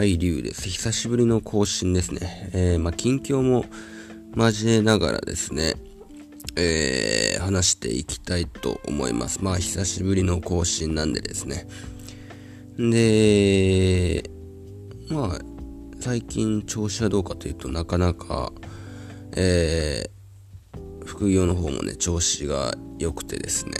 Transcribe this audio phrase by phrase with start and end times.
[0.00, 0.66] はい、リュウです。
[0.70, 2.48] 久しぶりの更新ですね。
[2.54, 3.66] えー、まあ、近況も
[4.34, 5.74] 交えながらですね、
[6.56, 9.44] えー、話していきたいと思います。
[9.44, 11.66] まあ、久しぶりの更新なんでですね。
[12.78, 14.24] で、
[15.10, 15.38] まあ、
[16.00, 18.52] 最近調子はどうかというとなかなか、
[19.36, 23.72] えー、副業の方もね、調子が良くてですね。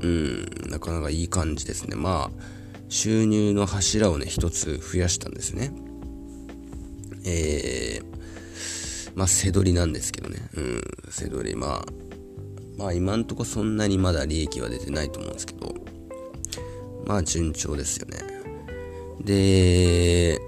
[0.00, 1.96] うん、なかなかいい感じですね。
[1.96, 2.63] まあ、
[2.94, 5.72] 収入の柱をね、一つ増やしたんですね。
[7.26, 10.38] えー、まあ、背取りなんですけどね。
[10.54, 11.92] うん、背取り、まあ、
[12.78, 15.74] まあ今んとこそんなにまだ利益は出てないと思うんですけど、
[17.04, 18.18] まあ順調ですよね。
[19.24, 20.40] で、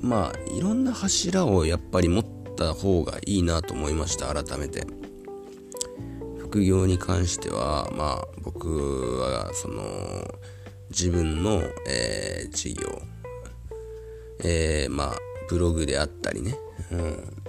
[0.00, 2.24] まあいろんな柱をやっぱり持っ
[2.56, 4.86] た方がいいなと思いました、改めて。
[6.38, 9.82] 副業に関しては、まあ僕はその、
[10.90, 13.02] 自分の、えー、事業、
[14.44, 15.16] えー、まあ、
[15.48, 16.56] ブログであったりね、
[16.92, 17.42] うん、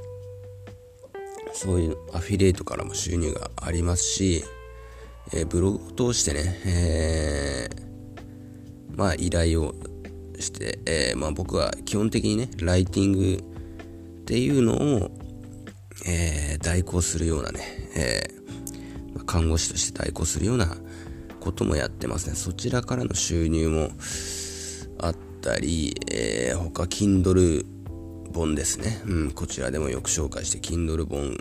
[1.54, 4.44] そういうアフィリエイトからも収入がありますし、
[5.34, 9.74] えー、ブログを通してね、えー、まあ、依頼を
[10.40, 13.44] して、えー、まあ、僕は基本的にね、ライティング
[14.22, 15.12] っていうのを、
[16.06, 17.62] えー、代行するようなね、
[17.96, 20.76] えー、看護師として代行するような
[21.40, 22.36] こともやってますね。
[22.36, 23.90] そちらからの収入も
[25.00, 27.66] あったり、えー、他、Kindle
[28.34, 29.02] 本ですね。
[29.06, 31.38] うん、こちらでもよく紹介して、Kindle 本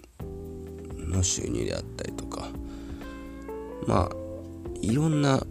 [1.11, 2.49] の収入であったりとか、
[3.87, 4.17] まあ、
[4.81, 5.45] いろんな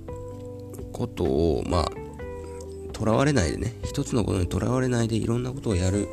[0.92, 1.92] ことを、まあ、
[2.94, 6.08] とらわれないでね、一つのことにとらわれないでいろんなことをやる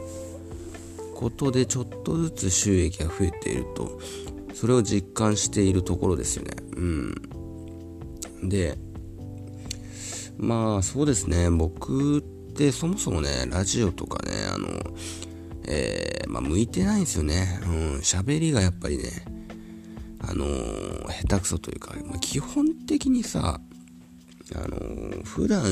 [1.15, 4.01] ことでちょっとずつ収益が増えていると、
[4.55, 6.51] それを実感しているところですよね。
[6.77, 7.32] うん。
[8.43, 8.79] で、
[10.39, 12.23] まあそうですね、僕っ
[12.55, 14.69] てそもそもね、ラジオとかね、あの、
[15.67, 17.61] えー、まあ向いてないんですよね。
[17.65, 19.05] うん、喋りがやっぱりね、
[20.21, 20.47] あの、
[21.09, 23.61] 下手くそというか、まあ、基本的にさ、
[24.55, 25.65] あの、普段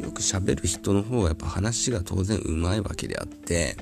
[0.00, 3.76] よく喋る人の方がやっぱ話が当然うまいわけであって、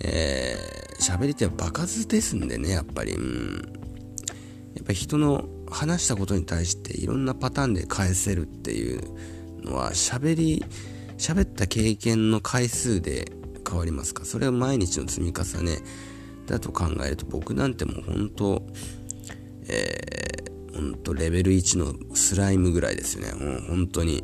[0.00, 3.54] えー、喋りってバカずですんでね、やっぱり、うん。
[4.74, 9.02] やっぱ人の話したことに対していろんなパターンで返せるっていう
[9.62, 10.64] のは喋り
[11.18, 13.30] 喋った経験の回数で
[13.68, 14.24] 変わりますか？
[14.24, 15.78] それは毎日の積み重ね
[16.46, 18.62] だと考えると僕なんてもう本当
[19.66, 23.32] えー、本当レベル1のスライムぐらいですよね。
[23.32, 24.22] もう本当に。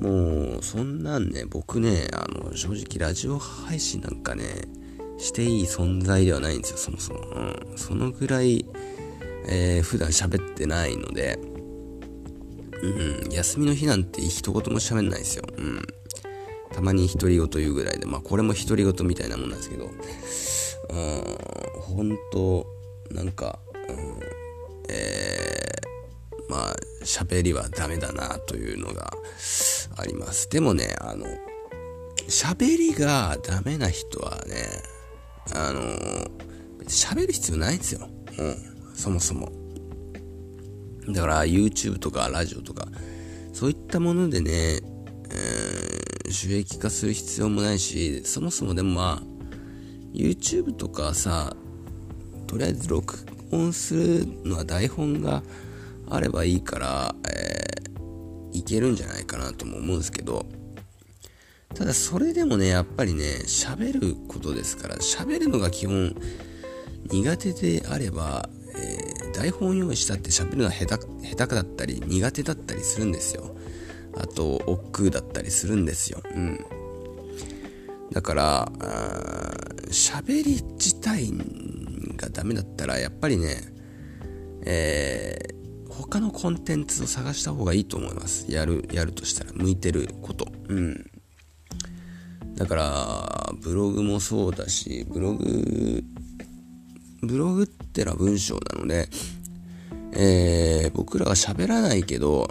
[0.00, 4.44] もうそんなんね僕ねあの正直ラジオ配信なんかね
[5.18, 8.64] していい存在ではないんですよそもそも、うん、そのぐらい
[9.46, 11.38] えー、普段喋ってないので、
[12.82, 15.44] うん、休みの日なんて一言も喋んないですよ。
[15.56, 15.82] うん。
[16.72, 21.24] たまに独り言言うぐらいで、まあこれも独り言みたいなもんなんですけど、うん、
[21.80, 22.66] 本当
[23.10, 23.58] なんか、
[23.88, 24.20] うん、
[24.88, 29.12] えー、まあ喋りはダメだなというのが
[29.96, 30.48] あります。
[30.50, 31.26] でもね、あの、
[32.28, 34.66] 喋りがダメな人はね、
[35.54, 35.82] あの、
[36.86, 38.08] 喋る必要ないんですよ。
[38.38, 38.71] うん。
[38.94, 39.50] そもそも。
[41.08, 42.86] だから YouTube とかラジオとか、
[43.52, 44.80] そういったものでね、
[45.30, 49.32] えー、収益化する必要もないし、そもそもでもまあ、
[50.12, 51.56] YouTube とかさ、
[52.46, 53.16] とりあえず録
[53.50, 55.42] 音するのは台本が
[56.08, 60.46] あればいいから、えー、いけるんじゃないかなとも思うんですけど、
[61.74, 66.14] ただそれでもね、やっぱりね、喋ることですから、喋るのが基本
[67.10, 73.54] 苦手であれば、えー、台本用意したって喋るのは下手下手だったり苦手だったりするんですよ。
[74.14, 76.20] あと億劫だったりするんですよ。
[76.34, 76.64] うん。
[78.12, 78.66] だから
[79.88, 81.32] 喋り自体
[82.16, 83.72] がダメだったらやっぱりね
[84.64, 88.50] えー、他のコンテンツを探した方がいいと思います。
[88.50, 90.46] やるやるとしたら向いてること。
[90.68, 91.10] うん。
[92.54, 96.04] だからブログもそうだしブログ
[97.22, 99.08] ブログってのは文章なので、
[100.14, 102.48] えー、僕らは喋らないけど、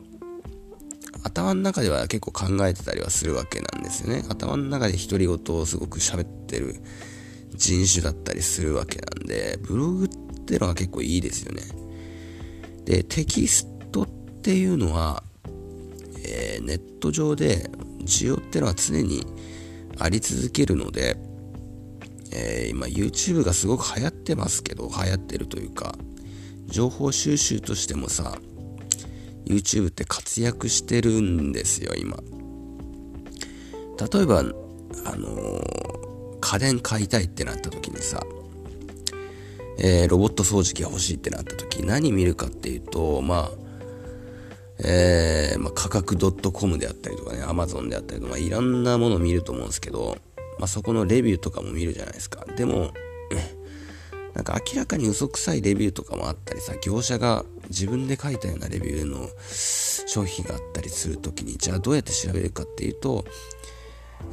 [1.23, 4.23] 頭の中では結構考えてたりはするわけなんですよね。
[4.29, 6.81] 頭の中で独り言をすごく喋ってる
[7.53, 10.09] 人種だったりするわけなんで、ブログっ
[10.45, 11.61] てのは結構いいですよね。
[12.85, 14.07] で、テキストっ
[14.41, 15.21] ていうのは、
[16.25, 17.69] えー、ネット上で
[18.05, 19.25] 需要ってのは常に
[19.99, 21.17] あり続けるので、
[22.31, 25.95] えー、今 YouTube がすごく流行ってますけど、流行ってるというか、
[26.67, 28.37] 情報収集としてもさ、
[29.45, 32.17] YouTube って活躍してるんですよ、今。
[34.13, 38.23] 例えば、あのー、家電買いたいってなった時にさ、
[39.77, 43.61] えー、ロボット掃除機が欲しいってなった時、何見るかっていうと、まあ、
[44.83, 46.17] えー、まあ、価格
[46.51, 50.17] .com であったりとかね、Amazon であったりとか、まあ、いろんなものを見ると思うんですけど、
[50.61, 52.45] まあ、そこのレビューとかも見るじゃないですか。
[52.55, 52.93] でも、
[54.35, 59.27] なんか明らかに嘘くさいレビューとかもあったりさ、業者が自分で書いたようなレビューの
[60.05, 63.25] 商品があったりするときに、じゃあどうやって調べるかっていうと、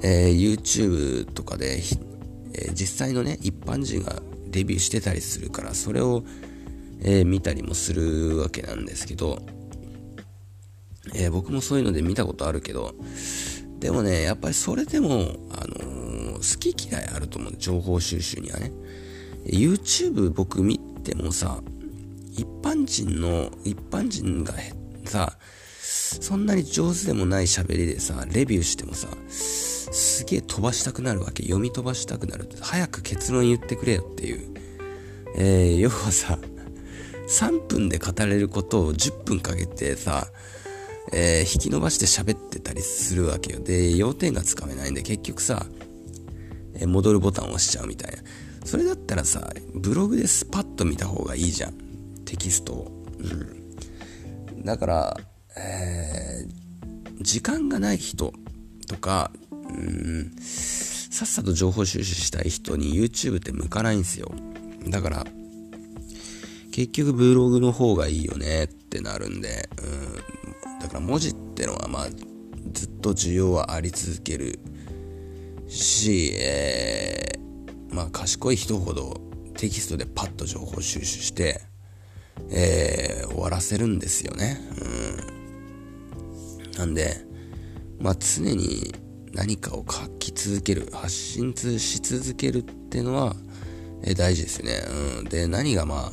[0.02, 1.78] えー、YouTube とかで、
[2.52, 4.20] えー、実際のね、一般人が
[4.50, 6.24] レビューしてたりするから、それを、
[7.00, 9.38] えー、見たりもするわけなんですけど、
[11.14, 12.94] え僕もそういうので見たことあるけど、
[13.80, 15.66] でもね、やっぱりそれでも、あ
[16.38, 17.56] 好き嫌いあると思う。
[17.56, 18.72] 情報収集にはね。
[19.46, 21.60] YouTube 僕見てもさ、
[22.32, 24.54] 一般人の、一般人が
[25.04, 25.38] さ、
[26.20, 31.42] そんなに上手でもない喋りでさ、レビューしてもさ、すげえ飛ばしたくなるわけ。
[31.42, 32.48] 読み飛ばしたくなる。
[32.60, 34.54] 早く結論言ってくれよっていう。
[35.36, 36.38] えー、要はさ、
[37.28, 40.28] 3分で語れることを10分かけてさ、
[41.12, 43.60] えー、引き伸ばして喋ってたりするわけよ。
[43.60, 45.66] で、要点がつかめないんで、結局さ、
[46.78, 48.18] え、戻るボタンを押しちゃうみたいな。
[48.64, 51.74] それだったらさ、ブログでスパッと見た方がいいじゃん。
[52.24, 53.04] テキストを。
[53.18, 54.64] うん。
[54.64, 55.20] だから、
[55.56, 58.32] えー、時間がない人
[58.86, 64.30] とか、うん、さっさと情報収集したい人に YouTube って向かないんですよ。
[64.88, 65.26] だから、
[66.72, 72.08] 結局ブログの方がいいよねってなるんで、うん、だから文字ってのはまあ、
[72.72, 74.60] ずっと需要はあり続ける
[75.68, 79.20] し、えー、まあ賢い人ほど
[79.56, 81.60] テキストでパッと情報収集して、
[82.50, 84.58] えー、終わらせるんですよね。
[84.80, 86.78] うん。
[86.78, 87.16] なんで、
[88.00, 88.94] まあ常に
[89.32, 93.36] 何かを書き続ける、発信し続けるっていうのは、
[94.02, 94.80] えー、大事ですよね。
[95.18, 95.24] うん。
[95.24, 96.12] で、何がま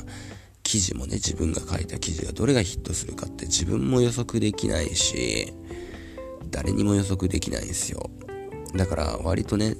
[0.62, 5.52] 記事もね、自分が書いた記事がどれがヒットするかって自分も予測できないし、
[6.50, 8.10] 誰にも予測できないんですよ。
[8.76, 9.74] だから割とね、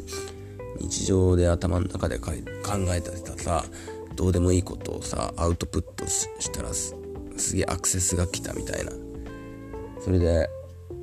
[0.81, 3.65] 日常で頭の中で考えたりさ、
[4.15, 6.95] どうでもいいことをさ、アウトプットしたらす
[7.55, 8.93] げえアクセスが来たみたいな。
[10.03, 10.49] それで、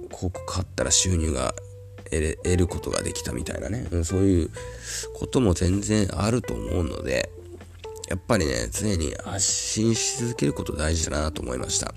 [0.09, 1.53] 広告買ったら収入が
[2.05, 4.49] 得得ることができたみたいなね、うん、そういう
[5.15, 7.31] ことも全然あると思うので、
[8.09, 11.93] やっぱりね、常に発信し続けること大事だなと思いました。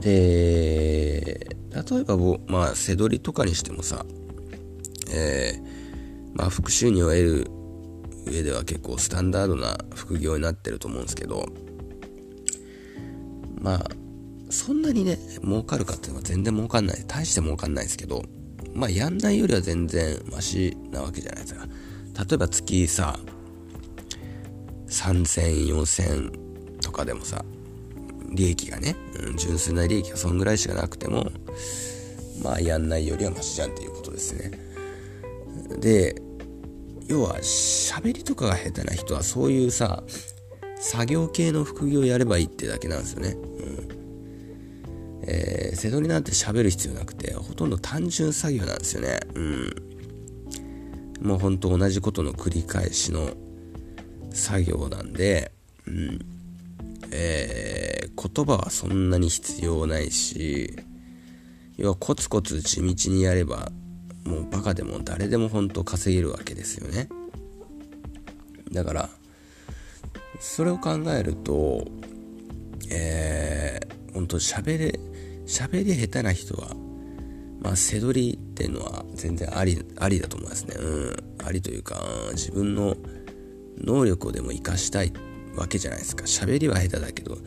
[0.00, 2.16] で、例えば
[2.46, 4.04] まあ、背取りとかにしてもさ、
[5.12, 7.50] えー、まあ、副収入を得る
[8.26, 11.46] 上では結構スタンダードな副業になってると思うんですけど、
[13.60, 13.84] まあ、
[14.50, 17.04] そんなにね、儲かるかっていうのは全然儲かんない。
[17.06, 18.22] 大して儲かんないですけど、
[18.74, 21.66] まあ、やんないよりは全然マシなわけじゃないですか。
[21.66, 23.18] 例えば月さ、
[24.88, 27.44] 3000、4000とかでもさ、
[28.30, 31.30] 利益がね、うん、純粋な利益がそんぐらいしかなくても、
[32.42, 34.52] まあやんないよりはマシじゃんっていうことですね。
[35.78, 36.20] で、
[37.06, 40.04] 要は喋りとかが下手な人はそういうさ、
[40.78, 43.30] 作業系の副業やればいいってだけなんですよね。
[43.30, 44.00] うん
[45.22, 49.20] えー、背取りなんて喋る必要なくて、ほとんど単純作業なんですよね。
[49.34, 49.70] うん。
[51.20, 53.30] もうほんと同じことの繰り返しの
[54.32, 55.52] 作業なんで、
[55.86, 56.18] うん、
[57.10, 60.76] えー、言葉はそんなに必要ないし、
[61.78, 63.70] 要はコツコツ地道にやれば、
[64.24, 67.08] もうバカでも誰でも本当稼げるわけですよね。
[68.70, 69.08] だから、
[70.38, 71.86] それを考えると、
[72.90, 75.00] えー、本当喋れ、
[75.46, 76.74] 喋り下手な人は、
[77.62, 80.76] まあ、背取りっていうのは全然あり、ありだと思いますね。
[80.78, 81.16] うん。
[81.44, 82.96] ありというか、自分の
[83.78, 85.12] 能力をでも活かしたい
[85.56, 86.24] わけじゃないですか。
[86.24, 87.38] 喋りは下手だけど、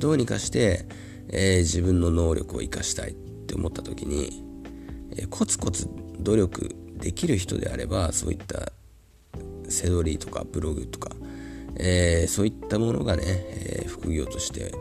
[0.00, 0.86] どうにかして、
[1.28, 4.42] えー、自分の能力を活かしたいって思った時に、
[5.12, 5.88] えー、コツコツ
[6.18, 8.72] 努力できる人であれば、そういった
[9.68, 11.10] セドリーとかブログとか、
[11.76, 14.72] えー、そういったものがね、え副業として、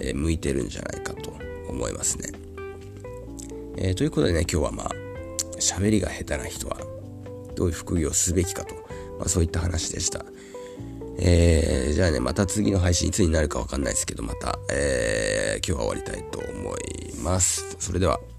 [0.00, 1.32] え向いてるんじゃないかと
[1.68, 2.30] 思いますね。
[3.78, 4.90] えということでね、今日はまあ、
[5.58, 6.78] 喋りが下手な人は
[7.54, 8.74] どういう副業をすべきかと
[9.18, 10.24] まあ、そういった話でした。
[11.18, 17.76] えー、じゃあね、また次の配信いつになるかわかんないですけど、また、えー、今日は終わりたいと思います。
[17.78, 18.35] それでは。